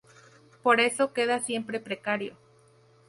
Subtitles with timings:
[0.63, 2.33] Pero eso queda siempre precario.